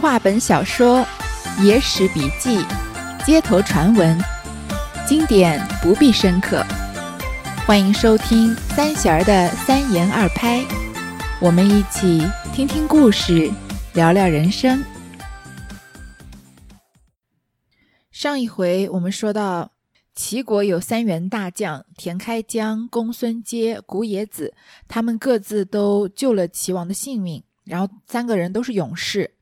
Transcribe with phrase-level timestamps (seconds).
[0.00, 1.06] 话本小说、
[1.62, 2.62] 野史笔记、
[3.24, 4.18] 街头传闻，
[5.08, 6.62] 经典不必深刻。
[7.66, 10.62] 欢迎收听三弦儿的三言二拍，
[11.40, 12.22] 我们一起
[12.52, 13.50] 听听故事，
[13.94, 14.84] 聊聊人生。
[18.10, 19.72] 上一回我们说到，
[20.14, 24.52] 齐国有三员大将田开疆、公孙接、古冶子，
[24.86, 29.35] 他们各自都救了齐王的性命，然后三个人都是勇士。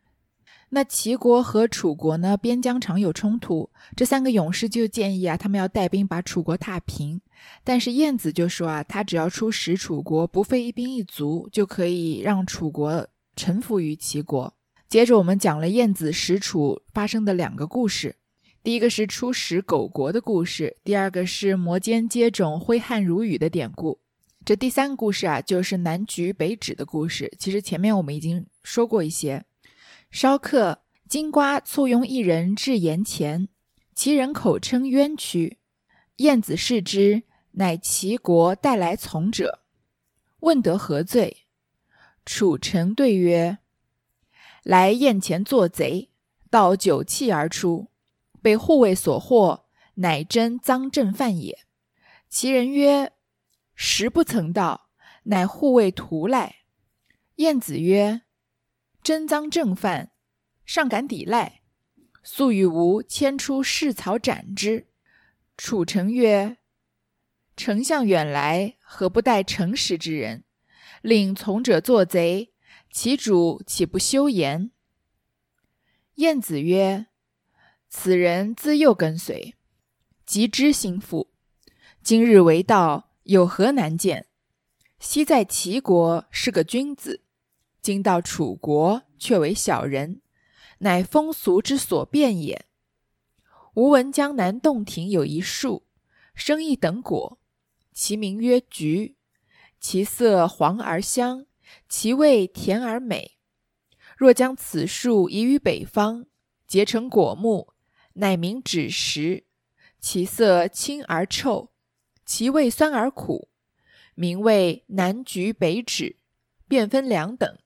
[0.75, 7.21] 那齐国和楚国呢，边疆常有冲突，这三个勇士就建议啊，他们要带兵把楚国踏平。
[7.63, 13.07] 但是晏子就说啊，他只要出使楚国，不费一兵一卒，就可以让楚国
[13.37, 14.53] 臣服于齐国。
[14.89, 18.17] 接着我们讲了晏子使楚发生的两个故事，
[18.65, 24.01] 第一个是出使狗国的故事，第二个是摩肩接踵、挥汗如雨的典故。
[24.45, 27.33] 这第三个故事啊，就是南橘北枳的故事。
[27.39, 29.45] 其实前面我们已经说过一些。
[30.15, 33.49] 稍客，金瓜簇拥一人至筵前，
[33.97, 35.59] 其人口称冤屈。
[36.19, 39.65] 晏子视之，乃齐国带来从者。
[40.39, 41.49] 问得何罪？
[42.25, 43.59] 楚臣对曰
[44.63, 46.11] ：“来宴前作贼，
[46.49, 47.89] 盗酒器而出，
[48.41, 51.59] 被护卫所获，乃真赃正犯也。”
[52.31, 53.11] 其人曰
[53.75, 54.91] ：“实不曾盗，
[55.25, 56.59] 乃护卫图来。”
[57.43, 58.21] 晏子曰。
[59.05, 60.13] 真赃正犯，
[60.65, 61.61] 尚敢抵赖？
[62.23, 64.87] 素与吾牵出市草斩之。
[65.59, 66.57] 楚臣曰
[67.55, 70.45] ：“丞相远来，何不待诚实之人？
[71.03, 72.55] 令从者作贼，
[72.91, 74.71] 其主岂不休言？”
[76.17, 77.09] 晏子曰
[77.91, 79.55] ：“此人自幼跟随，
[80.25, 81.31] 即知心腹。
[82.03, 84.29] 今日为道，有何难见？
[84.99, 87.21] 昔在齐国是个君子。”
[87.85, 90.23] 今到楚国，却为小人，
[90.79, 92.65] 乃风俗之所变也。
[93.75, 95.87] 吾闻江南洞庭有一树，
[96.35, 97.39] 生一等果，
[97.93, 99.17] 其名曰橘，
[99.79, 101.45] 其色黄而香，
[101.87, 103.37] 其味甜而美。
[104.17, 106.25] 若将此树移于北方，
[106.67, 107.75] 结成果木，
[108.15, 109.45] 乃名枳实，
[110.01, 111.71] 其色清而臭，
[112.25, 113.51] 其味酸而苦，
[114.15, 116.17] 名为南橘北枳，
[116.67, 117.59] 便分两等。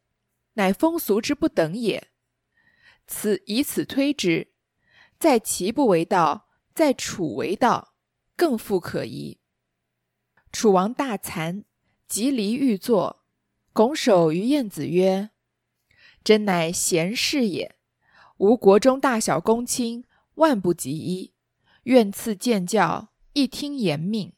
[0.58, 2.08] 乃风俗之不等也。
[3.06, 4.48] 此以此推之，
[5.19, 7.94] 在齐不为道，在楚为道，
[8.36, 9.38] 更复可疑。
[10.50, 11.62] 楚王大惭，
[12.08, 13.24] 即离欲坐，
[13.72, 15.30] 拱手于晏子曰
[16.24, 17.76] ：“真乃贤士也。
[18.38, 20.04] 吾国中大小公卿，
[20.34, 21.32] 万不及一。
[21.84, 24.32] 愿赐见教，一听言命。”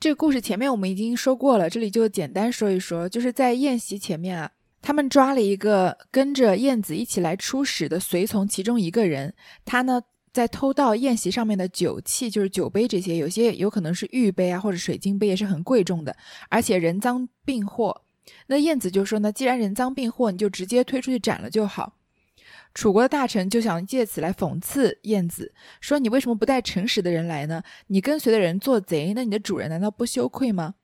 [0.00, 4.52] 这个故事前面我们已经说过了，这里就简单说一说，就是在宴席前面啊。
[4.86, 10.00] 他们抓了一个跟着晏子一起来出使的随从，其中一个人，他呢
[10.32, 16.16] 在偷盗宴席上面的酒器，就是酒杯这些，有些有可能是玉杯啊，或者水晶杯，也是很贵重的，
[16.48, 18.02] 而且人赃并获。
[18.46, 21.94] 那晏子就说呢，既然人赃并获，你就直接推出去斩了就好。
[22.72, 27.60] 楚国的大臣就想借此来讽刺晏子，说你为什么不带诚实的人来呢？
[27.88, 30.76] 你跟随的人做贼，那你的主人难道不羞愧吗？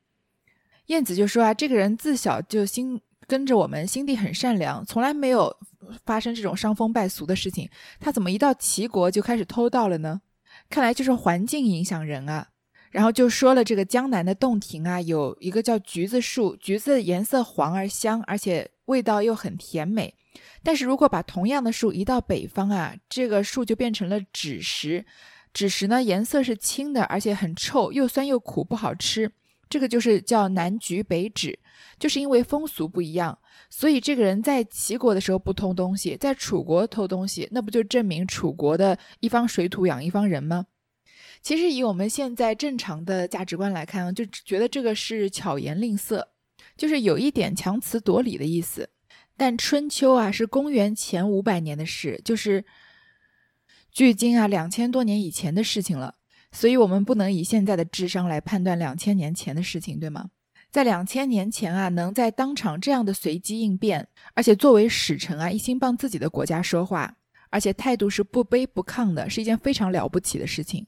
[0.86, 3.00] 晏子就说啊，这个人自小就心。
[3.32, 5.56] 跟着我们，心地很善良，从来没有
[6.04, 7.66] 发生这种伤风败俗的事情。
[7.98, 10.20] 他怎么一到齐国就开始偷盗了呢？
[10.68, 12.48] 看来就是环境影响人啊。
[12.90, 20.14] 然后就说了这个江南的洞庭啊，有一个叫橘子树，橘子颜色黄而香，而且味道又很甜美。
[20.62, 25.06] 但是如果把同样的树移到北方啊，这个树就变成了枳实。
[25.54, 29.32] 枳实呢，颜色是青的，而且很臭，又酸又苦，不好吃。
[29.72, 31.56] 这个就是叫南橘北枳，
[31.98, 33.38] 就是因为风俗不一样，
[33.70, 40.66] 所以这个人在齐国的时候不偷东西，在楚国偷东西，那不就证明楚国的一方水土养一方人吗？
[41.40, 46.28] 其实以我们现在正常的价值观来看啊，就觉得这个是巧言令色，
[46.76, 48.90] 就是有一点强词夺理的意思。
[49.38, 52.62] 但春秋啊，是公元前五百年的事，就是
[53.90, 56.16] 距今啊两千多年以前的事情了。
[56.52, 60.30] 所以，我们不能以现在的智商来判断两千年前的事情，对吗？
[60.70, 67.16] 在两千年前啊，能在当场这样的随机应变，而且作为使臣啊，一心帮自己的国家说话，
[67.50, 70.86] 而且态度是不卑不亢的，是一件非常了不起的事情。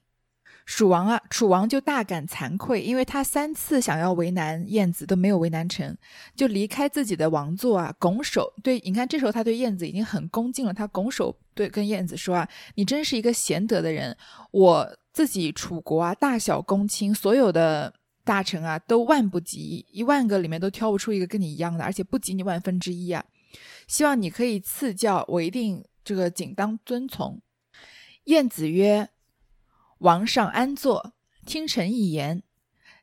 [0.65, 5.95] 蜀王啊，楚王就大感惭愧，因为他三次想要为难晏子都没有为难成，
[6.35, 14.17] 就离开自己的王座啊，拱手对，你看这时候他对晏子已经很恭敬了，他拱手对跟晏子说啊，你真是一个贤德的人，
[14.51, 14.97] 我。
[15.15, 17.95] 自己楚国啊，大小公卿，所有的
[18.25, 23.25] 大臣啊，都万不及一，万个里面都挑不出一个跟你一样的，而且不及你万分之一啊。
[23.87, 27.41] 希望你可以赐教，我一定这个谨当遵从。”
[28.25, 29.11] 晏子曰
[29.99, 31.15] ：“王上安坐，
[31.47, 32.43] 听臣一言。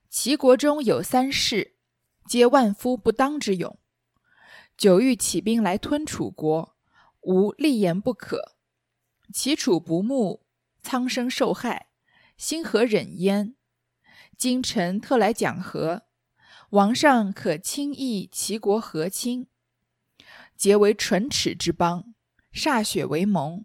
[0.10, 1.76] 齐国中有三世，
[2.28, 3.80] 皆万夫不当之勇。
[4.76, 6.76] 久欲起兵来吞楚国，
[7.22, 8.56] 吾立言不可。
[9.34, 10.42] 齐楚不睦，
[10.82, 11.88] 苍生受害，
[12.42, 13.54] 心何忍焉？
[14.36, 16.08] 今臣特来讲和，
[16.72, 19.46] 王上可轻易齐国和亲，
[20.58, 22.16] 结为唇齿之邦，
[22.52, 23.64] 歃血为盟。”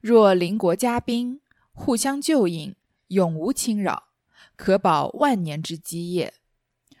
[0.00, 1.42] 若邻国加兵，
[1.72, 2.74] 互相救应，
[3.08, 4.08] 永无侵扰，
[4.56, 6.32] 可保万年之基业。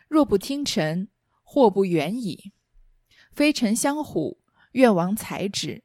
[0.08, 1.08] 若不听臣，
[1.42, 2.52] 祸不远矣。
[3.32, 4.42] 非臣相虎，
[4.72, 5.82] 愿王裁之。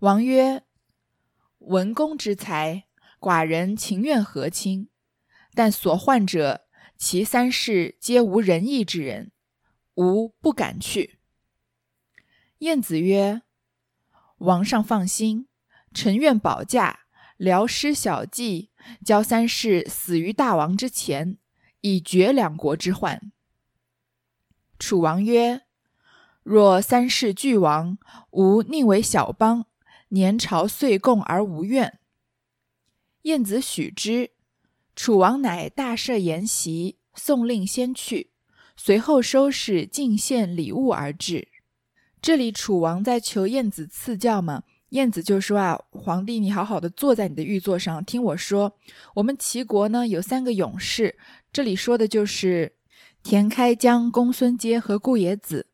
[0.00, 0.64] 王曰
[1.60, 2.87] ：“文公之才，
[3.20, 4.88] 寡人情愿和亲，
[5.54, 6.66] 但所患者，
[6.96, 9.32] 其三世皆无仁义之人，
[9.94, 11.18] 吾不敢去。”
[12.58, 13.42] 晏子曰
[14.38, 15.46] ：“王上放心。”
[15.94, 17.00] 臣愿保驾，
[17.38, 18.70] 辽师小计，
[19.04, 21.38] 教三世死于大王之前，
[21.80, 23.32] 以绝两国之患。
[24.78, 25.62] 楚王曰
[26.44, 27.98] ：“若三世俱亡，
[28.30, 29.66] 吾宁为小邦，
[30.08, 31.98] 年朝岁贡而无怨。”
[33.22, 34.30] 晏子许之。
[34.94, 38.30] 楚王乃大设筵席，送令先去，
[38.76, 41.48] 随后收拾进献礼物而至。
[42.20, 44.64] 这里楚王在求晏子赐教吗？
[44.90, 48.76] 晏子就说啊，皇帝，你好好的坐在你的玉座上，听我说。
[49.14, 51.16] 我们齐国呢有三个勇士，
[51.52, 52.74] 这里说的就是
[53.22, 55.68] 田开疆、公孙接和顾野子，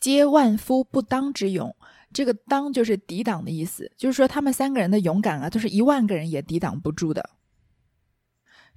[0.00, 1.74] 皆万夫不当之勇。
[2.12, 7.30] 这个“当”就是抵挡的意思，就是说他们三个人的勇敢啊，都是一万个人也抵挡不住的。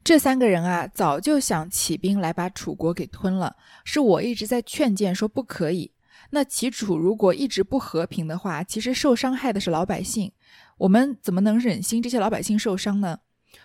[0.04, 3.56] 这三个人啊，早就想起兵来把楚国给吞了，
[3.86, 5.92] 是我一直在劝谏说不可以。
[6.32, 10.32] 那齐楚如果一直不和平的话，其实受伤害的是老百姓，
[10.78, 13.20] 我们怎么能忍心这些老百姓受伤呢？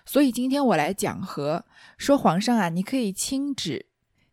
[0.05, 1.65] 所以今天我来讲和，
[1.97, 3.87] 说皇上啊，你可以亲旨、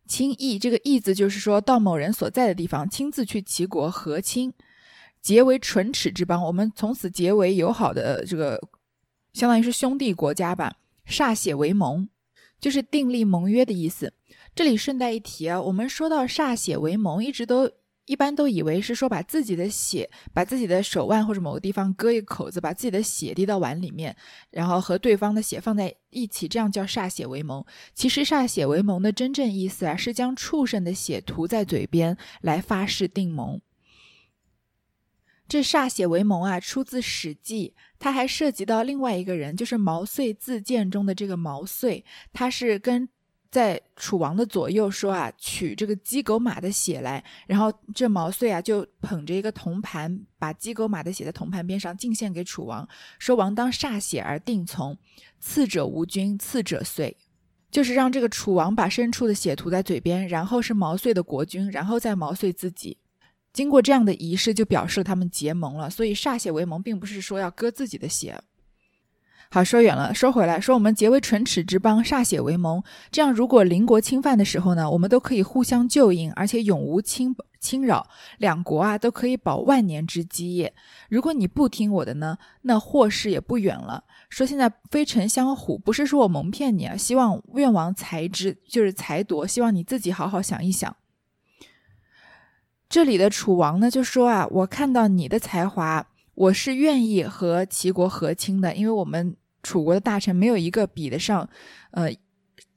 [0.08, 4.54] 亲议，这个“议”字就是说到某人所在的地方，亲自去齐国和亲，
[5.24, 8.62] 结为唇齿之邦，我们从此结为友好的这个，
[9.34, 10.76] 相当于是兄弟国家吧，
[11.08, 12.08] 歃血为盟，
[12.60, 14.14] 就是订立盟约的意思。
[14.54, 17.72] 这里顺带一提啊，我们说到歃血为盟，一直都。
[18.06, 24.14] 一般都以为是说把自己的血，把自己的手腕或者某个地方割一个口子，把自己的血滴到碗里面，
[24.52, 27.64] 然后和对方的血放在一起，这样叫歃血为盟。
[27.96, 33.62] 其实歃血为盟的真正意思啊，是将畜生的血涂在嘴边来发誓定盟。
[35.54, 42.04] 这歃血为盟啊，出自《史记》，它还涉及到另外一个人，就是毛遂自荐中的这个毛遂，
[42.34, 43.08] 他是跟。
[43.52, 52.90] 在楚王的左右说啊，取这个鸡狗马的血来，然后这毛遂啊就捧着一个铜盘，把鸡狗马的血在铜盘边上进献给楚王，
[53.20, 54.98] 说王当歃血而定从，
[55.40, 57.16] 次者无君，次者遂，
[57.70, 62.98] 就是让这个楚王把牲畜的血涂在嘴边，然后是毛遂的国君，然后再毛遂自己，
[63.54, 65.90] 经过这样的仪式，就表示他们结盟了。
[65.90, 68.42] 所以歃血为盟，并不是说要割自己的血。
[69.52, 78.08] 好，说远了，说回来，说我们结为唇齿之邦，歃血为盟，这样如果邻国侵犯的时候呢，我们都可以互相救应，而且永无侵侵扰，
[78.40, 80.74] 两国啊都可以保万年之基业。
[81.08, 84.04] 如果你不听我的呢，那祸事也不远了。
[84.28, 90.96] 说现在非臣相虎，不是说我蒙骗你啊，希望愿王裁之，就是裁夺，希望你自己好好想一想。
[92.94, 99.36] 这里的楚王呢就说啊，我看到你的才华，我是愿意和齐国和亲的，因为我们。
[99.64, 101.50] 楚国的大臣没有一个比得上，
[101.92, 102.12] 呃，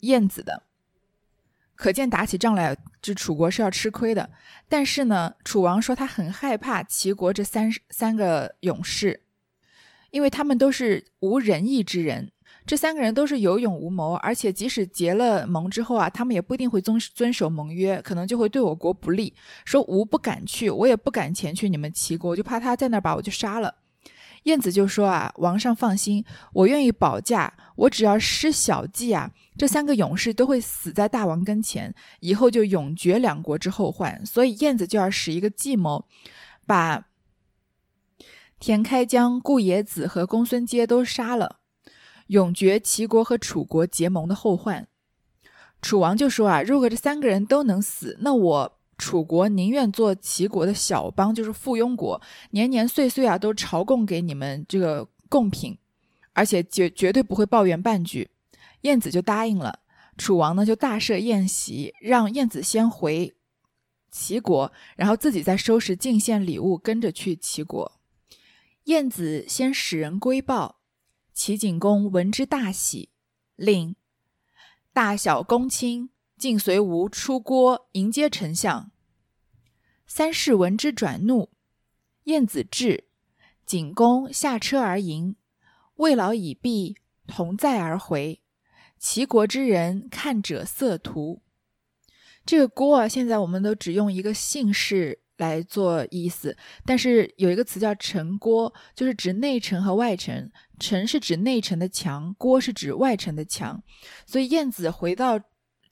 [0.01, 0.63] 晏子的，
[1.75, 4.31] 可见打起仗来，这楚国是要吃亏的。
[4.69, 9.25] 但是呢，楚王说他很害怕齐国这三三个勇士，
[10.13, 12.31] 因为他们都是无仁义之人。
[12.67, 19.33] 这三个人都是有勇无谋，而且即使结了盟之后啊，他们也不一定会遵遵守盟约，可能就会对我国不利。
[19.65, 23.77] 说吾不敢去，我也不敢前去你们齐国，就怕他在那儿把我就杀了。
[24.43, 34.25] 晏子就说啊，王上放心，我愿意保驾，我只要施小计啊，这三个勇士都会死在大王跟前，以后就永绝两国之后患。
[34.27, 36.05] 所以晏子就要使一个计谋，
[36.65, 37.07] 把
[38.59, 41.59] 田开疆、顾野子和公孙接都杀了，
[42.29, 44.89] 永绝齐国和楚国结盟的后患。
[45.83, 48.73] 楚王就说啊，如果这三个人都能死，那我。
[48.99, 52.19] 楚国宁愿做齐国的小邦，就是附庸国，
[52.53, 55.77] 年年岁岁啊都朝贡给你们这个贡品，
[56.33, 58.31] 而且绝绝对不会抱怨半句。
[58.81, 59.81] 晏子就答应了。
[60.17, 63.37] 楚王呢就大设宴席，让晏子先回
[64.11, 68.01] 齐国，然后自己再收拾进献礼物，跟着去齐国。
[68.85, 70.76] 晏子先使人归报，
[71.37, 73.11] 齐景公闻之大喜，
[73.57, 73.95] 令
[74.95, 78.91] 大小公卿尽随吴出郭迎接丞相。
[80.07, 81.51] 三世闻之转怒，
[82.25, 83.05] 晏子至，
[83.67, 85.37] 景公下车而迎，
[85.97, 88.41] 未老已毕，同载而回。
[88.99, 91.43] 齐国之人看者色图。
[92.47, 100.51] 这个郭啊，现在我们都只用一个姓氏来做意思，但是有一个词叫城郭，就是指内城和外城。
[100.79, 103.83] 城是指内城的墙，郭是指外城的墙。
[104.27, 105.41] 所以晏子回到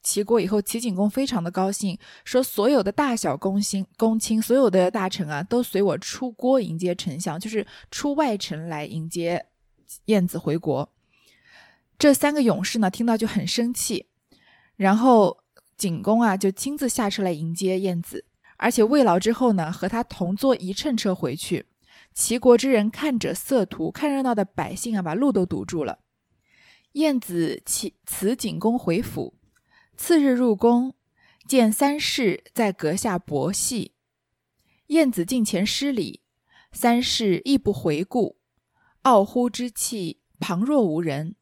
[0.03, 9.47] 齐国以后，齐景公非常的高兴，说所有的大小公卿、公卿，所有的大臣啊，都随我出郭迎接丞相，就是出外城来迎接
[10.05, 10.93] 晏子回国。
[11.99, 14.07] 这三个勇士呢，听到就很生气，
[14.77, 15.39] 然后
[15.79, 18.27] 景公啊就亲自下车来迎接晏子，
[18.59, 21.65] 而且慰劳之后呢，和他同坐一乘车回去。
[22.15, 25.99] 齐国之人看者色图，看热闹的百姓啊，把路都堵住了。
[26.93, 29.35] 晏子启辞景公回府，
[29.97, 30.95] 次日入宫，
[31.49, 33.95] 见三世在阁下薄戏。
[34.87, 36.23] 晏子近前施礼，
[36.71, 38.39] 三世亦不回顾，
[39.03, 41.35] 傲呼之气，旁若无人。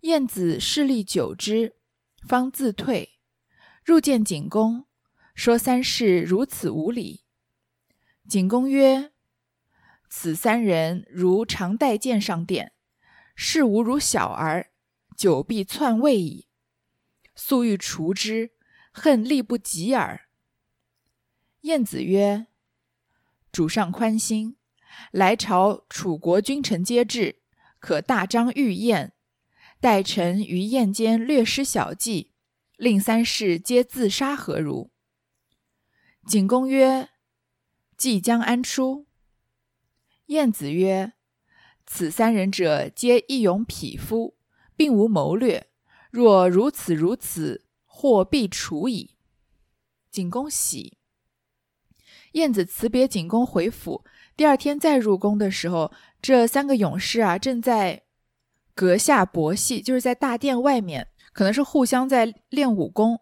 [0.00, 1.76] 晏子视力久之，
[2.26, 3.18] 方自退，
[3.84, 4.86] 入见景公，
[5.34, 7.20] 说三世如此无礼。
[8.26, 9.12] 景公曰
[10.10, 12.72] ：“此三人如常带剑上殿，
[13.36, 14.72] 视吾如小儿，
[15.16, 16.48] 久必篡位矣。
[17.36, 18.50] 素欲除之，
[18.92, 20.28] 恨力不及耳。”
[21.62, 22.48] 晏子曰
[23.52, 24.56] ：“主上宽心，
[25.12, 27.40] 来朝楚国君臣皆至，
[27.78, 29.12] 可大张御宴。”
[29.80, 32.32] 待臣于宴间略施小计，
[32.76, 34.90] 令三世皆自杀，何如？
[36.26, 37.08] 景公曰
[37.96, 39.06] ：“计将安出？”
[40.30, 41.14] 晏子曰
[41.86, 44.36] ：“此三人者，皆义勇匹夫，
[44.76, 45.66] 并无谋略。
[46.12, 49.16] 若如此如此，或必除矣。”
[50.08, 50.98] 景公喜。
[52.32, 54.04] 晏子辞别景公回府，
[54.36, 58.04] 第二天再入宫的时候，这三个勇士啊，正在。
[58.72, 63.20] 阁下博戏，就是在大殿外面，可能是互相在练武功。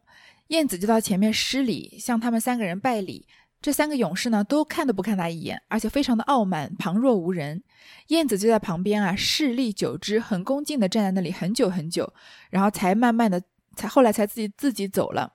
[0.49, 3.27] 晏子就到前面施礼，向他们三个人拜礼。
[3.61, 7.63] 这三个勇士呢，都看都不看他一眼，而且非常的傲慢，旁若无人。
[8.09, 12.13] 晏子就在旁边啊，视力久之，很恭敬的站在那里很久很久，
[12.51, 13.43] 然后才慢慢的，
[13.75, 15.35] 才后来才自己自己走了。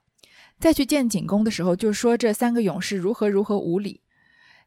[0.58, 4.02] 再去见景公的时候，就说这三个勇士如何如何无礼。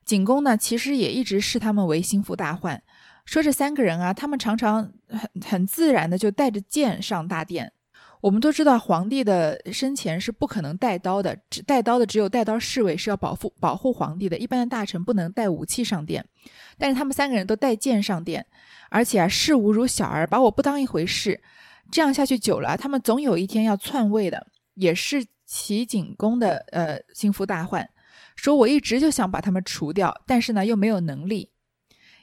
[0.05, 2.83] 景公呢，其实也一直视他们为心腹大患。
[3.25, 7.73] 说这三个人啊，他们常常很很自然的就带着剑上大殿。
[8.21, 14.37] 我们都知道，皇帝的生前是不可能带刀的，只带刀的只有带刀侍卫是要保护保护皇帝的。
[14.39, 16.25] 一般的大臣不能带武器上殿，
[16.79, 18.47] 但是他们三个人都带剑上殿，
[18.91, 21.41] 而且啊视吾如小儿，把我不当一回事。
[21.91, 27.89] 这样下去久了，他们总有一天要篡位的，也是齐景公的呃心腹大患。
[28.35, 31.51] 说我一直就想把他们除掉，但是呢又没有能力。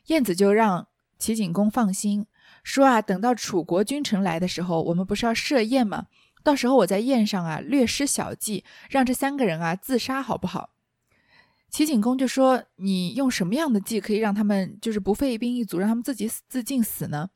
[0.08, 0.88] 晏子就让。
[1.20, 2.26] 齐景公放心
[2.64, 6.08] 说啊，等到楚国君臣来的时候，我们不是要设宴吗？
[6.44, 10.72] 到时候我在宴上啊略施小计，让这三个人啊自杀，好不好？
[11.70, 17.30] 齐景公就说：“你用什么样的计可以让他们就是不费一兵一卒，让他们自己自尽死呢？”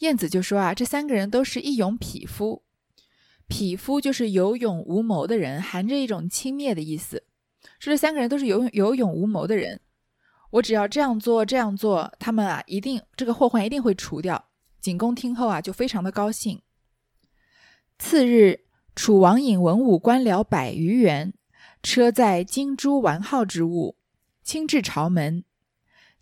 [0.00, 2.62] 晏子就说啊，这三个人都是义勇匹夫，
[3.48, 7.24] 匹夫就是有勇无谋的人，含着一种轻蔑的意思。
[7.78, 9.80] 说这三个人都是有有勇无谋的人。
[10.52, 14.48] 我只要这样做，这样做，他们啊，一定这个祸患一定会除掉。
[14.80, 16.62] 景公听后啊，就非常的高兴。
[17.98, 21.34] 次日，楚王引文武官僚百余员，
[21.82, 23.96] 车载金珠完好之物，
[24.42, 25.44] 亲至朝门。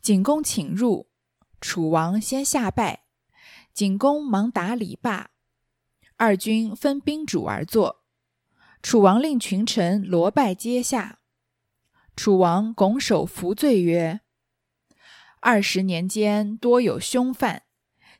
[0.00, 1.08] 景公请入，
[1.60, 3.04] 楚王先下拜，
[3.72, 5.30] 景公忙答礼罢。
[6.16, 8.04] 二君分宾主而坐，
[8.82, 11.18] 楚王令群臣罗拜阶下。
[12.14, 14.20] 楚王拱手服罪曰
[15.40, 17.64] ：“二十年间多有凶犯，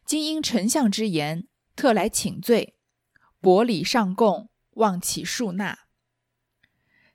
[0.05, 2.77] 今因丞相之言，特来请罪，
[3.41, 5.81] 薄礼上贡，望其恕纳。”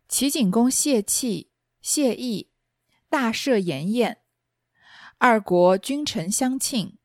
[0.10, 2.50] 齐景公谢气谢意，
[3.10, 4.18] 大设筵宴，
[5.20, 6.98] 二国君臣相庆。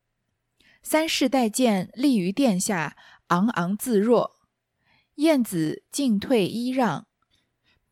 [0.81, 4.35] 三世待见立于殿下，昂昂自若。
[5.15, 7.07] 晏子进退揖让，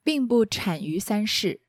[0.03, 1.61] 并不谄于三世。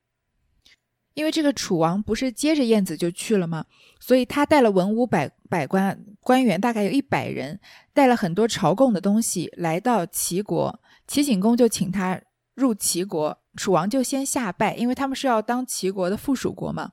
[1.13, 3.67] 因为这个楚王不是接着晏子就去了吗？
[4.01, 7.61] 所以他带了文武百百官官员，大概有一百人，
[7.93, 10.81] 带了很多朝贡的东西来到齐国。
[11.07, 12.21] 齐景公就请他
[12.57, 16.91] 入齐国，楚王就先下拜，因为他们是要当齐国的附属国嘛。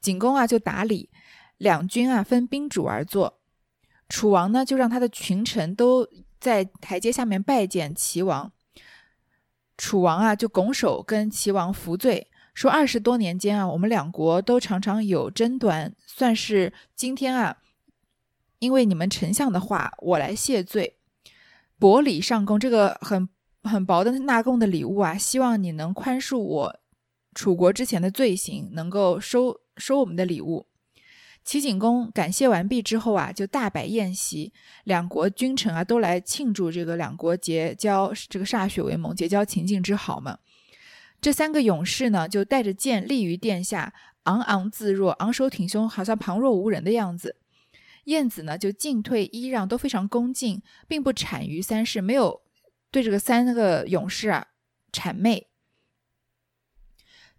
[0.00, 1.10] 景公啊就打礼，
[1.58, 3.38] 两军啊分宾主而坐。
[4.08, 6.08] 楚王呢就让他的群臣都
[6.40, 8.50] 在台阶下面拜见齐王。
[9.76, 17.58] 楚王啊就拱手跟齐王服罪，说二十多年间啊，我们两国都常常有争端，算是今天啊，
[18.58, 20.96] 因为你们丞相的话，我来谢罪，
[21.78, 23.28] 薄礼上贡，这个很
[23.62, 26.80] 很薄的纳贡的礼物啊，希望你能宽恕我
[27.34, 30.66] 楚国之前的罪行，能够收收我们的礼物。
[31.44, 40.38] 齐景公感谢完毕之后啊，就大摆宴席，两国君臣啊都来庆祝这个两国结交，这个歃血为盟，结交秦晋之好嘛。
[41.20, 43.94] 这三个勇士呢，就带着剑立于殿下，
[44.24, 47.36] 昂昂自若，昂首挺胸，好像旁若无人的样子。
[48.06, 52.42] 晏子呢，就进退揖让都非常恭敬，并不谄于三世，没有
[52.90, 54.48] 对这个三个勇士啊
[54.90, 55.48] 谄媚。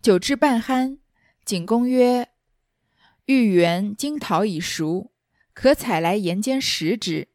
[0.01, 0.99] 酒至半酣，
[1.43, 2.29] 景公曰。
[3.25, 5.11] 玉园金桃已熟，
[5.53, 7.27] 可采来盐间食之。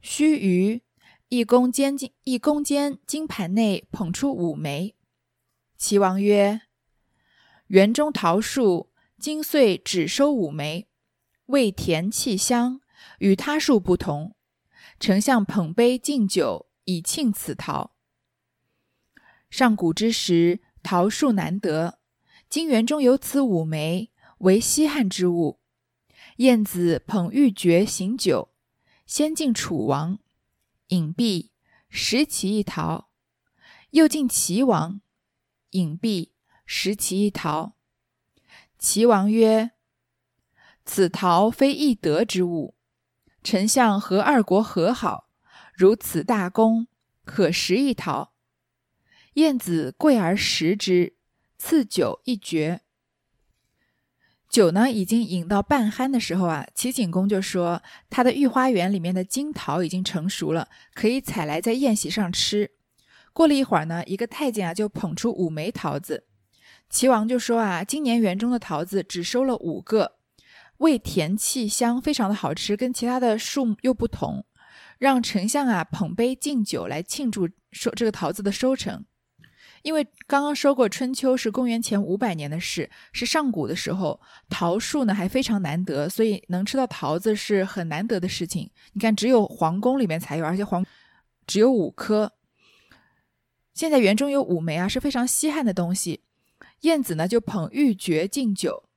[0.00, 0.80] 须臾，
[1.28, 4.96] 一公间金一公间金盘内捧出五枚。
[5.76, 6.62] 齐王曰
[7.68, 10.88] ：“园中桃树，今岁只收五枚，
[11.52, 12.80] 味甜气香，
[13.18, 14.34] 与他树不同。
[14.98, 17.92] 丞相捧杯敬酒，以庆此桃。
[19.50, 21.98] 上古之时，桃树难得，
[22.48, 24.10] 今园中有此五枚。”
[24.42, 25.60] 为稀罕之物，
[26.38, 28.52] 晏子捧玉珏行酒，
[29.06, 30.18] 先敬楚王，
[30.88, 31.52] 饮毕，
[31.88, 33.10] 食其一桃；
[33.90, 35.00] 又敬齐王，
[35.70, 36.32] 饮毕，
[36.66, 37.76] 食其一桃。
[38.80, 39.70] 齐王曰
[40.84, 42.74] ：“此桃非易得之物，
[43.42, 45.28] 丞相和二国和好，
[45.74, 46.88] 如此大功，
[47.24, 48.32] 可食一桃。”
[49.34, 51.14] 晏子贵而食之，
[51.56, 52.82] 赐酒一绝。
[54.46, 62.72] 酒呢，已经饮到半酣的时候啊，齐景公就说他的御花园里面的金桃已经成熟了，可以采来在宴席上吃。
[63.32, 66.26] 过了一会儿呢，一个太监啊就捧出五枚桃子，
[66.90, 70.18] 齐王就说啊，今年园中的桃子只收了五个，
[70.82, 74.44] 味甜气香，非常的好吃，跟其他的树又不同，
[74.98, 79.04] 让丞相啊捧杯敬酒来庆祝收这个桃子的收成。
[79.82, 88.70] 因为刚刚说过，春秋是公元前五百年的事，是上古的时候，桃树呢还非常难得，所以能吃到桃子是很难得的事情。
[88.92, 90.84] 你看，只有皇宫里面才有，而且皇
[91.46, 92.32] 只有五颗。
[93.74, 96.22] 现在园中有五枚啊，是非常稀罕的东西。
[96.82, 98.88] 晏子呢就捧玉珏敬酒。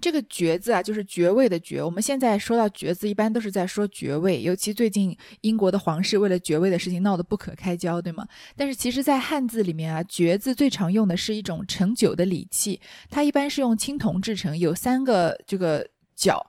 [0.00, 1.82] 这个爵字啊，就是爵位的爵。
[1.82, 4.42] 我们现在说到爵字，一般都是在说爵位。
[4.42, 8.26] 尤其最近英国的皇室为了爵位的事情闹得不可开交，对吗？
[8.56, 15.86] 但是其实，在汉字里面啊，爵字最常用的是一种盛酒的礼器，它一般是用青铜制成，有三个这个
[16.16, 16.44] 角。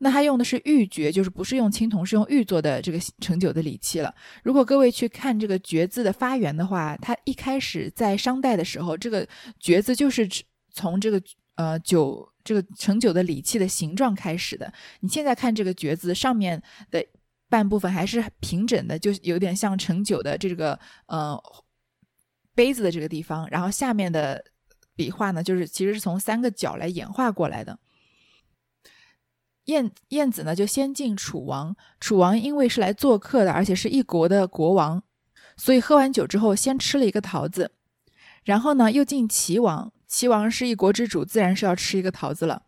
[0.00, 4.14] 那它用的是玉爵，就是不是用青铜，是用玉做的这个盛酒的礼器了。
[4.44, 9.26] 如果各位去看这个爵字的发源的话，它一开始在商代的时候，这个
[9.58, 10.28] 爵字就是
[10.72, 11.20] 从这个
[11.58, 12.32] 呃酒。
[12.44, 14.72] 这个盛酒的礼器的形状开始的。
[15.00, 17.04] 你现在看这个爵字上面的
[17.46, 21.38] 半部分还是平整的，就有点像盛酒的这个呃
[22.54, 23.46] 杯子的这个地方。
[23.50, 24.42] 然后下面的
[24.96, 27.78] 笔画呢，就是其实是从三个角来演化过来的。
[29.64, 35.02] 晏晏子呢就先敬楚王，楚王因为是来做客的，而且是一国的国王，
[35.58, 37.72] 所以喝完酒之后先吃了一个桃子，
[38.44, 39.92] 然后呢又敬齐王。
[40.08, 42.62] 齐王是一国之主，自然是要吃一个桃子了。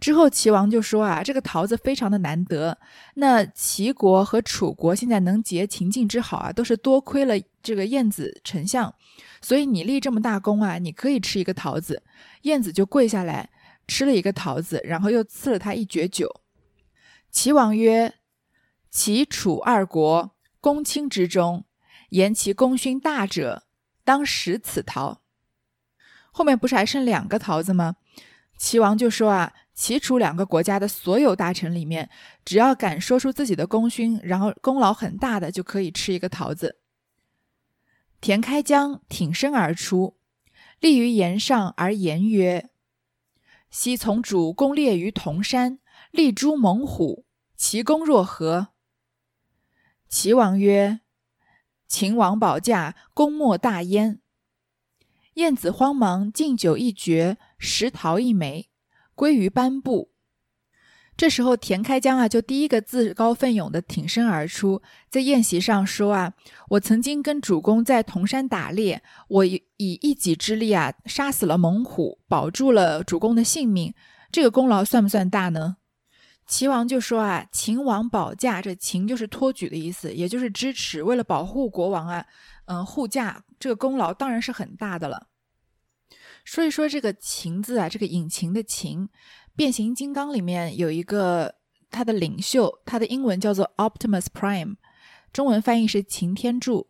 [0.00, 2.76] 之后齐王就说啊，这个桃子非常的难得。
[3.14, 8.94] 那齐国和楚国现在能结秦晋之好啊，都是多亏了这个晏子丞相。
[9.40, 12.02] 所以你立这么大功啊，你可以吃一个桃子。
[12.42, 13.48] 晏子就跪下来
[13.86, 16.40] 吃了一个桃子，然后又赐了他一爵酒。
[17.30, 18.14] 齐王曰
[18.90, 21.64] ：“齐楚二国公卿之中，
[22.10, 23.64] 言其功勋大者，
[24.04, 25.22] 当食此桃。”
[26.36, 27.96] 后面不是还剩两个桃子吗？
[28.58, 32.10] 齐王就说啊，齐楚两个国家的所有大臣里面，
[32.44, 36.76] 只要敢说出自己的功勋，然后功劳很大的，就可以吃一个桃子。
[38.20, 40.18] 田开疆挺身而出，
[40.78, 42.68] 立于岩上而言曰
[43.72, 45.78] ：“昔从主攻猎于铜山，
[46.10, 47.24] 立诸猛虎，
[47.56, 48.68] 其功若何？”
[50.06, 51.00] 齐王曰
[51.88, 54.20] ：“秦王保驾，功莫大焉。”
[55.36, 58.68] 燕子慌忙敬酒一绝，食桃一枚，
[59.14, 60.10] 归于班部。
[61.14, 66.32] 这时候，田开疆啊，就第一个自告奋勇的挺身而出，在宴席上说啊
[66.70, 73.94] ：“我曾经跟主公在铜山打猎，我以一己之力啊，杀死了猛虎，保住了主公的性命，
[74.32, 75.76] 这个功劳算不算大呢？”
[76.46, 82.24] 齐王就说啊：“秦王保驾，这秦就是托举的意思，也就是支持，为了保护国王啊，
[82.66, 85.26] 嗯，护驾，这个功劳当然是很大的了。”
[86.44, 89.08] 说一说这个“秦”字啊，这个引擎的“擎”。
[89.56, 91.54] 变形金刚里面有一个
[91.90, 94.76] 它的领袖，它的英文叫做 Optimus Prime，
[95.32, 96.88] 中文翻译是擎天柱。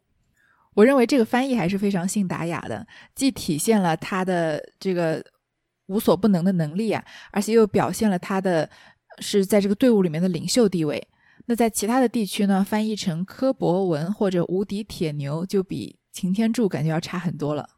[0.74, 5.24] 我认为这个翻译还是非常信达雅的，既体现了他的这个
[5.86, 8.68] 无所不能的能力啊，而且又表现了他的
[9.18, 11.06] 是在这个队伍里面的领袖地位。
[11.46, 17.68] 那在其他的地区呢，翻译成柯博文或者无敌铁牛，就比擎天柱感觉要差很多了。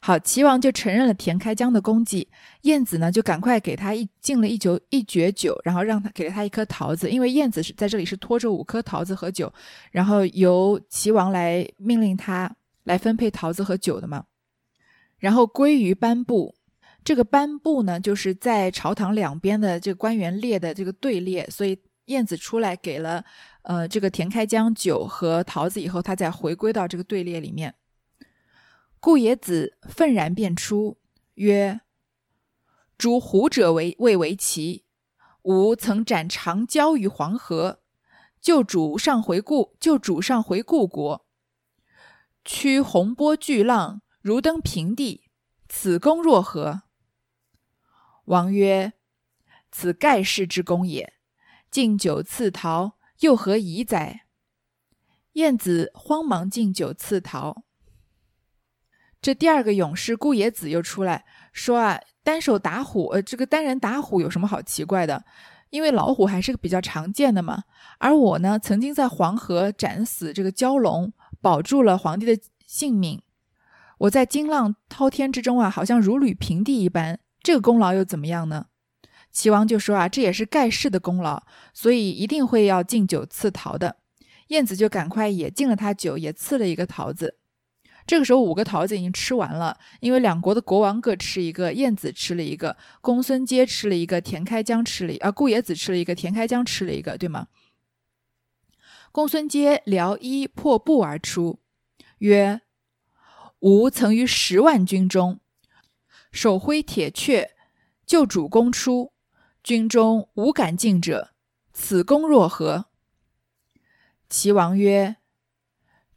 [0.00, 2.28] 好，齐王就承认了田开疆的功绩，
[2.62, 9.52] 晏子呢就赶快给他一敬了一酒一爵酒，然后让他给了他一颗桃子，因为晏子是在这里是拖着五颗桃子和酒，
[9.92, 12.52] 然后由齐王来命令他
[12.84, 14.24] 来分配桃子和酒的嘛。
[15.18, 16.52] 然后归于颁布，
[17.04, 23.24] 这个颁布呢就是在朝堂两边的这个官员列的这个队列，所以晏子出来给了
[23.62, 27.74] 呃这个田开疆酒和桃子以后，他再回归到这个队列里面。
[29.00, 30.98] 故野子愤然便出，
[31.34, 31.80] 曰
[32.96, 34.84] ：“诸胡者为未为奇，
[35.42, 37.80] 吾曾斩长蛟于黄河，
[38.40, 41.26] 救主上回故，救主上回故国，
[42.44, 45.24] 驱洪波巨浪，如登平地，
[45.68, 46.82] 此功若何？”
[48.26, 48.92] 王曰
[49.72, 51.14] ：“此盖世之功也。
[51.70, 54.26] 敬酒赐桃，又何疑哉？”
[55.34, 57.64] 晏子慌忙敬酒赐桃。
[59.20, 65.24] 这第二个勇士顾野子又出来说啊，单手打虎，呃，这个单人打虎有什么好奇怪的？
[65.70, 67.64] 因为老虎还是个比较常见的嘛。
[67.98, 73.22] 而我呢，曾经在黄河斩死这个蛟龙，保住了皇帝的性命。
[73.98, 77.20] 我在惊浪滔天之中啊，好像如履平地一般。
[77.42, 78.66] 这个功劳又怎么样呢？
[79.30, 83.96] 齐王就说啊，这也是盖世的功劳，所以一定会要敬酒赐桃的。
[84.48, 87.38] 晏子就赶快也敬了他酒，也赐了一个桃子。
[88.06, 97.46] 这个时候，五个桃子已经吃完了，因为两国的国王各吃一个，晏子吃了一个，公孙接吃了一个，田开疆吃了一，啊，顾野子吃了一个，田开疆吃了一个，对吗？
[99.12, 101.60] 公孙接撩衣破布而出，
[102.18, 102.62] 曰
[103.60, 105.38] ：“吾曾于十万军中，
[106.32, 107.50] 手挥铁阙，
[108.04, 109.12] 救主公出，
[109.62, 111.30] 军中无敢进者，
[111.72, 112.86] 此功若何？”
[114.28, 115.16] 齐王曰：“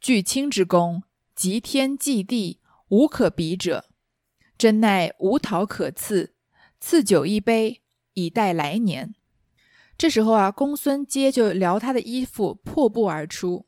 [0.00, 1.04] 据卿之功。”
[1.36, 3.90] 极天祭地，无可比者。
[4.56, 6.34] 真奈无桃可赐，
[6.80, 7.82] 赐酒一杯，
[8.14, 9.14] 以待来年。
[9.98, 13.66] 这时候啊，公孙接就撩他的衣服，破布而出。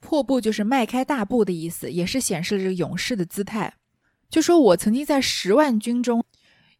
[0.00, 3.76] 破布就是迈开大步的意思，也是显示了这个勇士的姿态。
[4.28, 6.24] 就说我曾经在十万军中，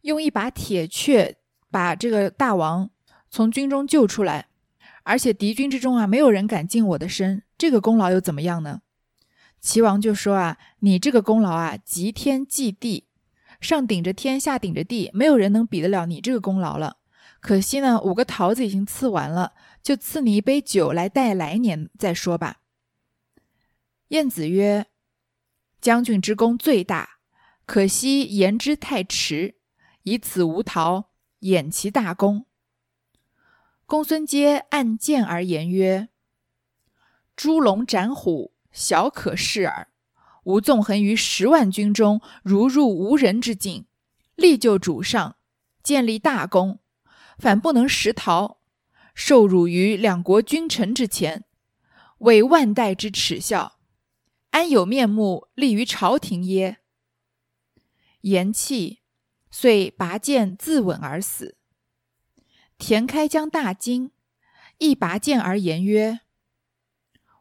[0.01, 1.37] 用一把铁雀
[1.71, 2.89] 把这个大王
[3.29, 4.47] 从军中救出来，
[5.03, 7.43] 而且敌军之中啊，没有人敢近我的身。
[7.57, 8.81] 这个功劳又怎么样呢？
[9.59, 13.07] 齐王就说啊，你这个功劳啊，极天祭地，
[13.59, 16.97] 上顶着天，下顶着地，没有人能比得了你这个功劳了。
[17.41, 22.57] 可惜呢，五个桃子已经赐完了，就赐你一杯酒来待来年再说吧。
[24.09, 24.87] 晏子曰
[25.81, 27.18] ：“将军之功最大，
[27.69, 29.53] 可惜言之太迟，
[30.01, 32.47] 以此无桃，掩其大功。”
[33.85, 36.09] 公孙接按剑而言曰
[37.37, 39.89] ：“猪龙斩虎。”小可视耳。
[40.45, 43.85] 吾纵横于十万军中，如入无人之境，
[44.35, 45.35] 力救主上，
[45.83, 46.79] 建立大功，
[47.37, 48.61] 反不能食桃，
[49.13, 51.45] 受辱于两国君臣之前，
[52.19, 53.77] 为万代之耻笑，
[54.49, 56.79] 安有面目立于朝廷耶？
[58.21, 58.99] 言讫，
[59.49, 61.55] 遂拔剑自刎而死。
[62.77, 64.11] 田开疆大惊，
[64.77, 66.19] 亦拔剑而言曰。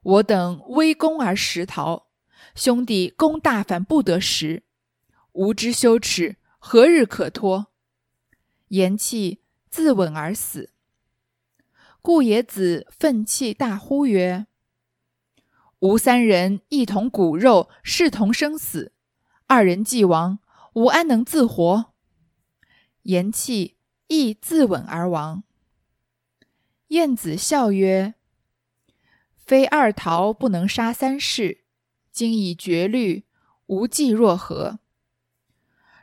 [0.02, 2.06] 我等微功而食桃，
[2.54, 4.62] 兄弟功大反不得食，
[5.32, 7.66] 吾之羞耻何日可脱？
[8.68, 9.38] 言讫，
[9.68, 10.72] 自刎而死。
[12.00, 14.46] 故野子愤气大呼曰
[15.80, 18.92] ：“吾三人一同骨肉，视同生死。
[19.46, 20.38] 二人既亡，
[20.78, 21.92] 吾安能自活？”
[23.02, 25.42] 言气，亦自刎而亡。
[26.88, 28.14] 晏子笑曰。
[29.34, 31.64] 非二桃不能杀三士，
[32.12, 33.24] 今已绝虑，
[33.66, 34.78] 无计若何？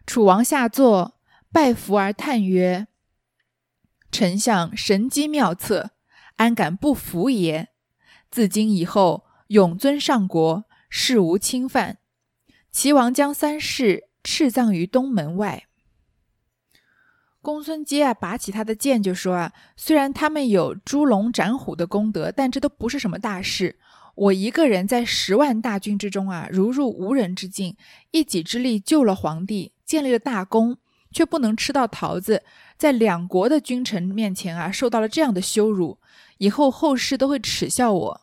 [0.06, 1.22] 楚王下坐，
[1.54, 2.88] 拜伏而叹曰
[4.12, 5.92] ：“丞相神机妙策，
[6.36, 7.70] 安敢不服也？
[8.30, 12.00] 自今以后，永尊上国，事无侵犯。
[12.72, 15.64] 齐王将三世赤葬于东门外。
[17.42, 23.78] 公孙接啊，拔起他的剑就说啊：“虽然他们有诛龙斩虎的功德，但这都不是什么大事。
[24.16, 27.78] 我一个人在十万大军之中啊，如入无人之境，
[28.10, 30.78] 一己之力救了皇帝，建立了大功。”
[31.12, 32.44] 却不能吃到桃子，
[32.78, 35.98] 在两国的君臣面前啊，受到了这样的羞辱，
[36.40, 38.22] 以后后世都会耻笑我。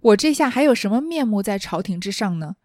[0.00, 2.56] 我这下还有什么面目在朝廷之上呢？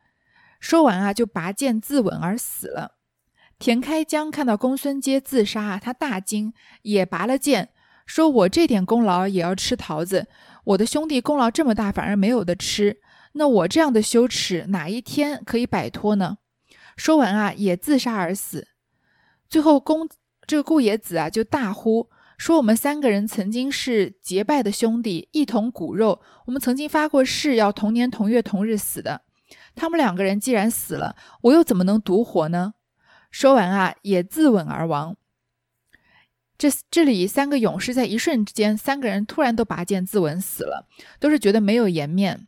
[0.64, 2.96] 说完啊，就拔剑自刎而死了。
[3.60, 7.68] 田开疆看到公孙接自杀啊，他大惊，也拔了剑，
[8.06, 10.28] 说：“我这点功劳也要吃桃子？
[10.64, 13.02] 我的兄弟功劳这么大，反而没有的吃，
[13.34, 16.38] 那我这样的羞耻哪一天可以摆脱呢？”
[16.96, 18.70] 说完啊，也自杀而死。
[19.50, 20.08] 最后，公
[20.48, 26.22] 这个顾野子啊，就大呼说：“我们三个人曾经是结拜的兄弟，一同骨肉。
[26.46, 29.24] 我们曾经发过誓，要同年同月同日死的。
[29.76, 32.74] 他们两个人既然死了，我又怎么能独活呢？”
[33.32, 35.16] 说完啊，也自刎而亡。
[36.58, 40.88] 这这里三个勇士在一瞬之间，三个人突然都拔剑自刎死了，
[41.20, 42.48] 都是觉得没有颜面。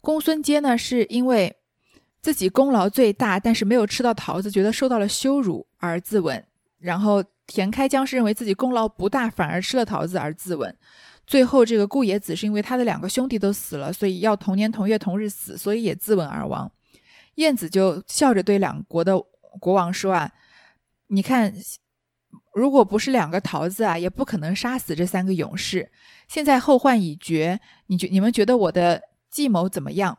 [0.00, 1.56] 公孙坚呢，是因为。
[2.20, 6.40] 自己功劳最大，但是没有吃到桃子，觉得受到了羞辱而自刎。
[6.78, 10.72] 然后田开疆是认为自己功劳不大，反而吃了桃子而自刎。
[11.32, 16.70] 最后这个顾野子是因为他的两个兄弟都死了，所以要同年同月同日死，所以也自刎而亡。
[17.36, 19.18] 晏子就笑着对两国的
[19.58, 20.30] 国王说：“啊，
[21.06, 21.50] 你看，
[22.52, 25.90] 如果不是两个桃子啊，也不可能杀死这三个勇士。
[26.28, 30.18] 现在后患已绝，你觉你们觉得我的计谋怎么样？”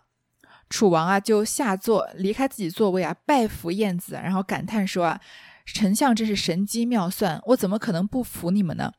[0.67, 5.21] 楚王啊，就下座，离开自己座位啊，拜服晏子，然后感叹说：“啊，
[5.63, 8.91] 丞相真是神机妙算，我怎么可能不服你们呢？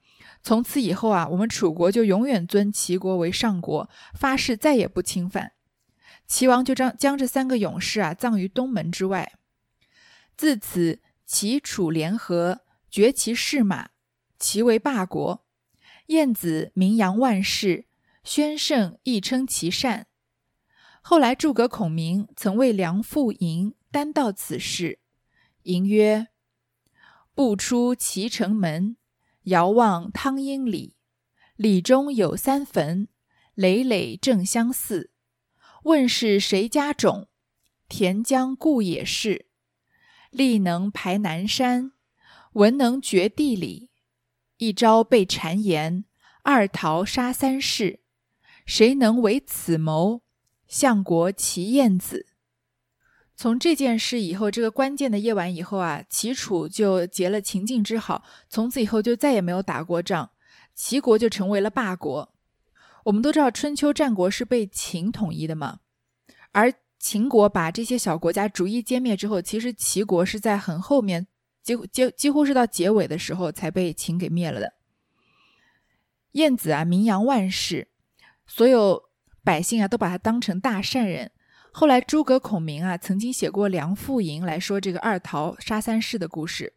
[0.44, 5.52] 从此以后啊，我们楚国就永远尊齐国为上国，发誓再也不侵犯。”
[6.28, 9.32] 齐王就将将这三个勇士啊葬于东门之外。
[10.36, 13.88] 自此，齐楚联合，绝其士马，
[14.38, 15.46] 齐为霸国。
[16.08, 17.86] 晏子名扬万世，
[18.22, 20.06] 宣圣亦称其善。
[21.00, 24.98] 后来，诸葛孔明曾为梁父嬴担道此事。
[25.62, 26.28] 嬴曰
[27.34, 28.96] ：“不出齐城门，
[29.44, 30.96] 遥望汤阴里。
[31.56, 33.08] 里中有三坟，
[33.54, 35.12] 累累正相似。
[35.84, 37.28] 问是谁家种？
[37.88, 39.46] 田江固也是。
[40.30, 41.92] 力能排南山，
[42.54, 43.90] 文能决地理。
[44.56, 46.04] 一朝被谗言，
[46.42, 48.00] 二桃杀三士。
[48.66, 50.22] 谁能为此谋？”
[50.66, 52.26] 相国齐晏子，
[53.36, 60.30] 从这件事以后，这个关键的夜晚以后啊，齐楚就结了秦晋之好，从此以后就再也没有打过仗，
[60.74, 62.32] 齐国就成为了霸国。
[63.04, 65.80] 我们都知道春秋战国是被秦统一的嘛，
[66.52, 71.26] 而秦国把这些小国家逐一歼灭之后，其实齐国是在很后面，
[71.62, 74.74] 几乎几几乎是到结尾的时候才被秦给灭了的。
[76.32, 77.88] 晏子啊，名扬万世，
[78.46, 79.10] 所有。
[79.46, 81.30] 百姓啊，都把他当成大善人。
[81.76, 86.72] 后来，诸葛孔明啊，曾经写过《梁父吟》来说这个二桃杀三士的故事。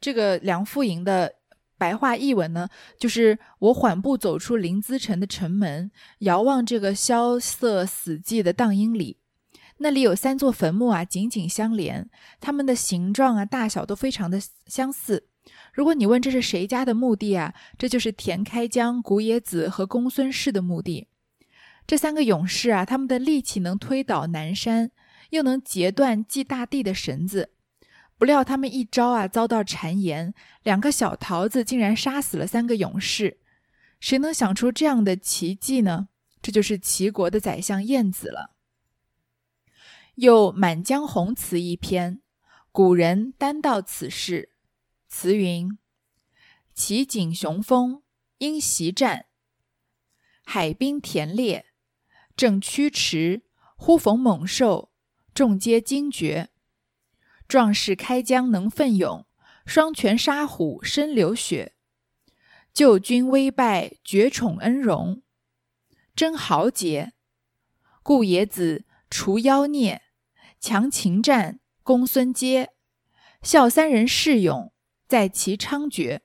[0.00, 1.32] 这个《梁父吟》的
[1.78, 2.68] 白话译文呢，
[2.98, 9.18] 就是我缓步走出临淄城的城门，遥望这个萧瑟死寂的荡阴里，
[9.78, 15.28] 那里有三座坟墓啊，紧紧相连，它们的形状啊、大小都非常的相似。
[15.72, 21.06] 如果你问这是谁家的墓地啊，这就是田开疆、古冶子和公孙氏的墓地。
[21.86, 24.90] 这三个勇士啊，他们的力气能推倒南山，
[25.30, 27.50] 又能截断祭大地的绳子。
[28.16, 33.40] 不料他们一招啊，遭到谗言，两个小桃子竟然杀死了三个勇士。
[34.00, 36.08] 谁能想出这样的奇迹呢？
[36.40, 38.54] 这就是齐国的宰相晏子了。
[40.16, 42.22] 又《满江红》词一篇，
[42.70, 44.50] 古人单道此事。
[45.08, 45.78] 词云：
[46.74, 48.02] 齐景雄风，
[48.38, 49.26] 因袭战，
[50.44, 51.66] 海滨田猎。
[52.36, 53.42] 正驱驰，
[53.76, 54.90] 忽逢猛兽，
[55.32, 56.50] 众皆惊觉。
[57.46, 59.26] 壮士开疆能奋勇，
[59.64, 61.74] 双拳杀虎身流血。
[62.72, 65.22] 救军危败，绝宠恩荣，
[66.16, 67.12] 真豪杰。
[68.02, 70.02] 故野子除妖孽，
[70.58, 72.72] 强秦战，公孙接，
[73.42, 74.72] 笑三人恃勇，
[75.06, 76.20] 在其猖獗。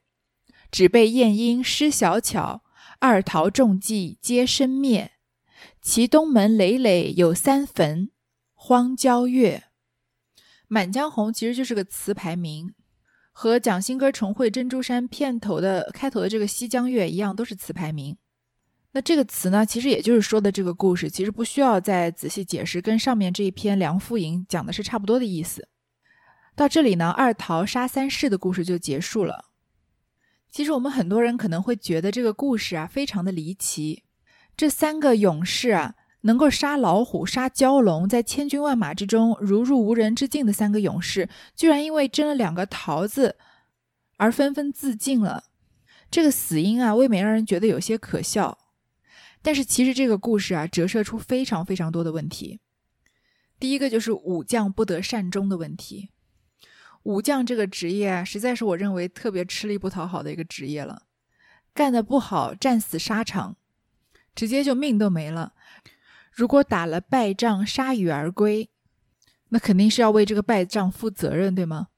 [0.72, 2.64] 只被晏婴施小巧，
[2.98, 5.12] 二桃中计皆身灭。
[5.82, 8.10] 其东门累累有三坟，
[8.54, 9.64] 荒郊月。
[10.68, 12.74] 《满江红》其实就是个词牌名。
[13.32, 18.18] 和蒋新歌重绘珍珠山片头的开头的这个《西江月》一样，都是词牌名。
[18.92, 25.68] 那这个词呢，其实也就是说的这个故事，其实不需要再仔细解释，跟上面这一篇《梁父吟》讲的是差不多的意思。
[26.54, 29.46] 到这里呢，二桃杀三士的故事就结束了。
[30.50, 34.02] 其实我们很多人可能会觉得这个故事啊非常的离奇，
[34.60, 43.38] 这三个勇士啊能够杀老虎、杀蛟龙，在千军万马之中如入无人之境的三个勇士，居然因为争了两个桃子
[44.18, 45.44] 而纷纷自尽了。
[46.10, 48.58] 这个死因啊，未免让人觉得有些可笑。
[49.40, 52.60] 但是其实这个故事啊，折射出非常非常多的问题。
[53.58, 56.10] 第一个就是武将不得善终的问题。
[57.04, 61.04] 武将这个职业啊，实在是我认为特别吃力不讨好的一个职业了。
[61.72, 63.56] 干得不好，战死沙场，
[64.40, 65.52] 直接就命都没了。
[66.32, 68.70] 如果打了败仗，铩羽而归，
[69.50, 71.88] 那肯定是要为这个败仗负责任，对吗？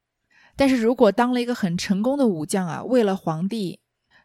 [0.57, 3.79] 但是如果当了一个很成功的武将啊，为了皇帝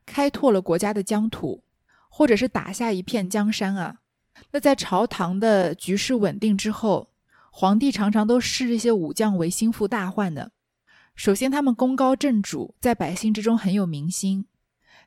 [0.04, 1.64] 开拓了国家的疆土，
[2.10, 4.00] 或者是打下一片江山啊，
[4.50, 7.12] 那在朝堂的局势稳定之后，
[7.52, 10.52] 皇帝常常都视这些武将为心腹大患的。
[11.14, 14.48] 首先，他们功高震主，在百姓之中很有民心。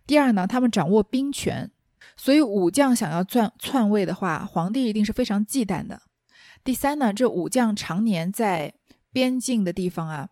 [0.07, 1.73] 第二呢，他们掌握兵权，
[2.22, 6.02] 所以武将想要篡篡位的话，皇帝一定是非常忌惮的。
[6.62, 8.74] 第三呢，这武将常年在
[9.11, 10.28] 边境的地方啊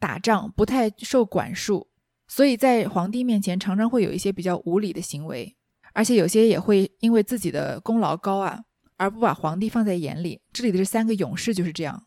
[0.00, 1.86] 打仗，不太受管束，
[2.26, 5.54] 所以在皇帝面前常常会有一些比较无礼的行为，
[5.92, 8.64] 而且有些也会因为自己的功劳高啊，
[8.96, 10.40] 而不把皇帝放在眼里。
[10.52, 12.06] 这里的这三个勇士就是这样。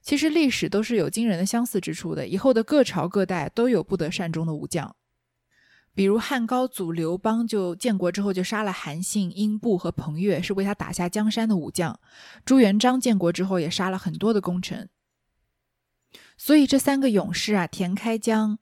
[0.00, 4.94] 其实历史都是有惊人的相似之处的，以后的各朝各代都有不得善终的武将，
[5.94, 11.94] 比如汉高祖刘邦就建国之后就杀了韩信、英布和彭越，是为他打下江山的武将；
[12.44, 14.88] 朱元璋建国之后也杀了很多的功臣。
[16.36, 18.60] 所以这三个勇士啊，田开疆、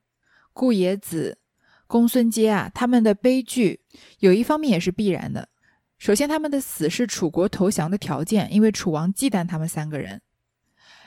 [0.55, 1.39] 顾野子、
[1.87, 3.81] 公孙接啊，他们的悲剧
[4.21, 5.51] 有一方面也是必然的。
[5.99, 10.23] 首先，他们的死是楚国投降的条件，因为楚王忌惮他们三个人。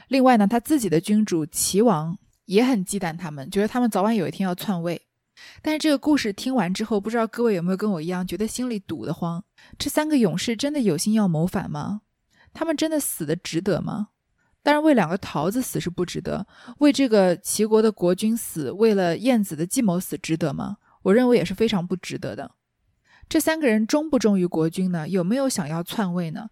[0.08, 5.01] 另外呢，他自己的君主齐王也很忌惮他们，觉得他们早晚有一天要篡位。
[5.62, 9.43] 但是这个故事听完之后，不知道各位有没有跟我一样，觉得心里堵得慌？
[9.78, 12.02] 这三个勇士真的有心要谋反吗？
[12.54, 14.10] 他们真的死的值得吗？
[14.62, 16.45] 当然，为两个桃子死是不值得，
[16.80, 20.78] 为这个齐国的国君死，为了燕子的计谋死值得吗？
[21.04, 22.52] 我认为也是非常不值得的。
[23.30, 25.08] 这三个人忠不忠于国君呢？
[25.08, 26.49] 有没有想要篡位呢？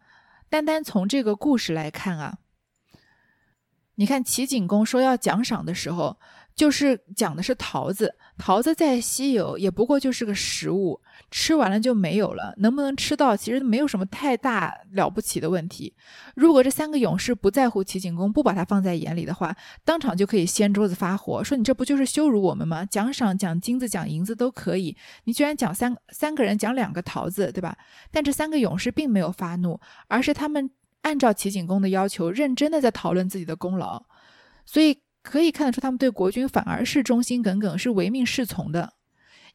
[0.49, 2.37] 单单从这个故事来看啊。
[3.95, 6.17] 你看齐景公说要奖赏的时候，
[6.55, 8.15] 就是讲的是桃子。
[8.37, 12.53] 桃子再稀有，也不过就是个食物，吃完了就没有了。
[12.57, 15.93] 能不能吃到，其实没有什么太大了不起的问题。
[16.35, 22.85] 如果这三个勇士不在乎齐景公，不把他放在眼里的话，当场就可以掀桌子发火，说你这不就是羞辱我们吗？
[22.85, 27.77] 奖赏奖金子、奖银子都可以，你居然讲三三个人讲两个桃子，对吧？
[28.11, 30.69] 但这三个勇士并没有发怒，而是他们。
[31.03, 34.03] 按照齐景公的要求，认真的在讨论自己的功劳，
[34.65, 38.93] 所以可以看得出，他们对国君反而是忠心耿耿，是唯命是从的。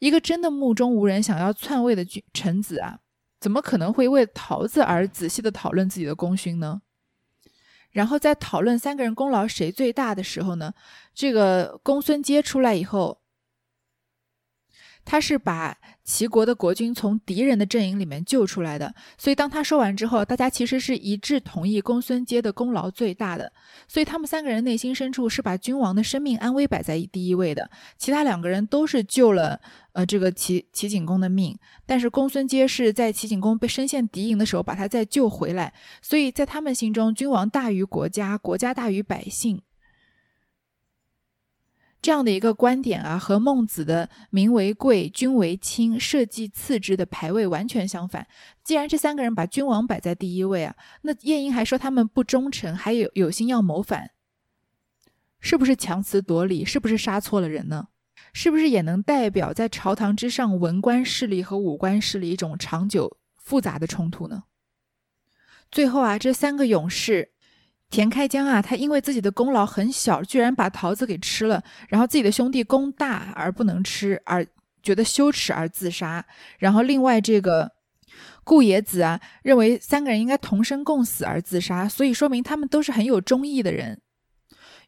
[0.01, 2.99] 一个真的目中无人、想要篡位的君臣子啊，
[3.41, 6.83] 怎么可能会为桃子而仔细的讨论自己的功勋呢？
[7.91, 10.75] 然后在讨论三个人功劳谁最大的时候呢，
[11.15, 13.22] 这个公孙接出来以后。
[15.05, 23.53] 他是把齐国的国君从敌人的阵营里面救出来的，所以当他说完之后，大家其实是一致同意公孙接的功劳最大的。
[23.87, 27.71] 所以他们三个人内心深处是把君王的生命安危摆在第一位的。
[27.99, 29.61] 其他两个人都是救了
[29.93, 35.73] 呃这个齐齐景公的命，但是公孙接是在齐景公被深陷敌营的时候把他再救回来。
[36.01, 39.61] 所以在他们心中，君王大于国家，国家大于百姓。
[42.03, 48.27] 这样的一个观点啊，和孟子的“民为贵，君为轻，社稷次之”的排位完全相反。
[48.65, 54.11] 既然这三个人把君王摆在第一位啊，那晏婴还说他们不忠诚，还有有心要谋反，
[55.39, 56.65] 是不是强词夺理？
[56.65, 57.87] 是不是杀错了人呢？
[58.33, 64.43] 是不是也能代表在朝堂之上文官势力和武官势力一种长久复杂的冲突呢？
[65.71, 67.31] 最后啊，这三个勇士。
[67.93, 74.45] 田开疆啊，他因为自己的功劳很小，居然把桃子给吃了，然后自己的兄弟功大而不能吃，而
[74.83, 76.25] 觉得羞耻而自杀。
[76.59, 77.71] 然后另外这个
[78.45, 84.01] 顾野子啊，认为三个人应该同生共死而自杀，所以说明他们都是很有忠义的人，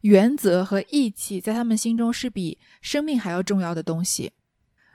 [0.01, 4.33] 原则和义气在他们心中是比生命还要重要的东西。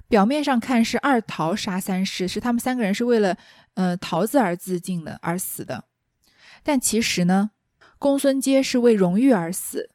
[0.09, 3.37] 表面上看是二桃杀三士，是他们三个人是为了
[3.75, 5.85] 呃桃子而自尽的而死的，
[6.65, 7.53] 但其实呢？
[8.01, 9.91] 公孙接是为荣誉而死，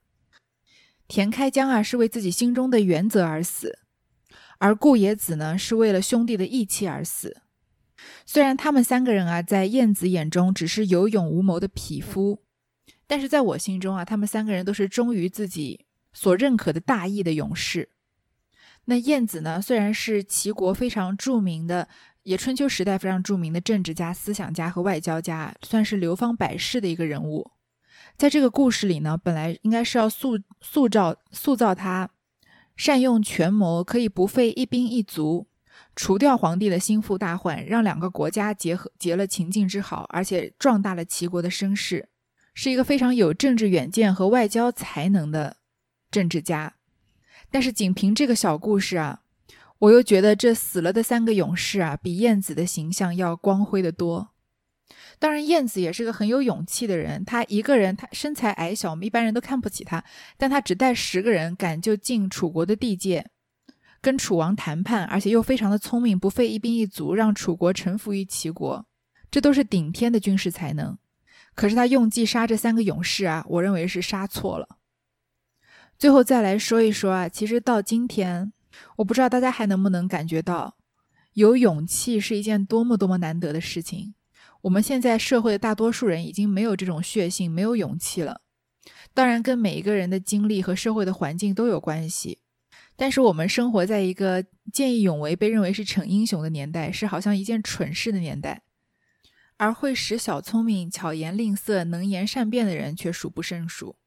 [1.08, 3.80] 田开疆啊是为自己心中的原则而死，
[4.60, 7.42] 而顾野子呢是为了兄弟的义气而死。
[8.24, 12.44] 虽然他们三个人啊在燕子眼中只是有勇无谋的匹夫，
[13.08, 17.90] 但是在我心中啊，他们三个人都是忠于自己所认可的大义的勇士。
[18.86, 21.90] 那晏子呢，虽然是齐国非常著名的，
[22.22, 27.50] 也春秋时代非常著名的政治家、思想家和外交家，算是流芳百世的一个人物。
[28.18, 32.10] 在这个故事里呢，本来应该是要塑塑造塑造他
[32.78, 35.48] 善用权谋，可以不费一兵一卒，
[35.96, 42.08] 除掉皇帝的心腹大患，让两个国家结合结了秦晋之好，而且壮大了齐国的声势，
[42.54, 45.58] 是一个非常有政治远见和外交才能的
[46.10, 46.76] 政治家。
[47.52, 49.22] 但是仅凭这个小故事啊，
[49.80, 54.30] 我又觉得这死了的三个勇士啊，比燕子的形象要光辉的多。
[55.18, 57.24] 当然，燕子也是个很有勇气的人。
[57.24, 60.04] 他一个人，他身材矮小，我们一般人都看不起他。
[60.38, 63.26] 但他只带十个人，敢就进楚国的地界，
[64.02, 68.86] 跟楚王谈判，而且又非常的聪明，不费一兵一卒，让楚国臣服于齐国，
[69.32, 70.98] 这都是顶天的军事才能。
[71.56, 74.78] 可是他用计杀这三个勇士啊，我认为是杀错了。
[75.98, 78.52] 最后再来说一说啊，其实到今天，
[78.98, 80.76] 我不知道大家还能不能感觉到，
[81.34, 84.14] 有勇气是一件多么多么难得的事情。
[84.66, 88.42] 我们现在社会的大多数人已经没有这种血性，没有勇气了。
[89.14, 92.40] 当然，跟每一个人的经历和社会的环境都有关系。
[92.96, 94.44] 但是我们生活在一个
[94.74, 98.64] 见义勇为被认为是逞英雄的年代，是好像一件蠢事的年代，
[99.58, 103.98] 而会使小聪明、巧言令色、能言善辩的人却数不胜数。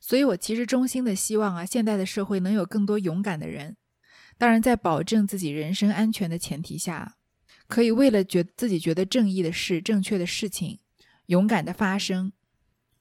[0.00, 3.76] 所以，我其实衷心的希望啊，现代的社会能有更多勇敢的人。
[4.38, 7.16] 当然，在保证自己人身安全的前提下，
[7.66, 10.78] 可以为了觉自己觉得正义的事、正确的事情，
[11.26, 12.32] 勇敢的发声，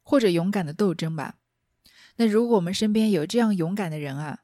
[0.02, 1.36] 或者勇敢的斗争吧。
[2.16, 4.40] 那如果我们身边有这样勇敢的人啊，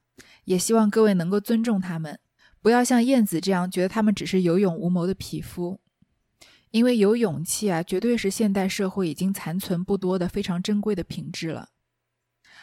[0.45, 2.19] 也希望各位能够尊重他们，
[2.61, 5.79] 不要像燕子这样觉得他们只是有勇无谋的匹夫。
[6.71, 11.69] 因为有勇气啊，绝对是现代社会已经残存不多的非常珍贵的品质了。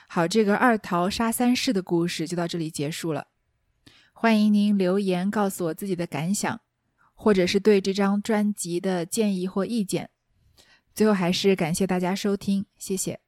[0.09, 3.29] 好，这个二桃杀三士的故事就到这里结束了。
[4.13, 6.61] 欢迎您留言告诉我自己的感想，
[7.17, 10.11] 或者是对这张专辑的建议或意见。
[10.95, 13.26] 最后还是感谢大家收听，谢谢。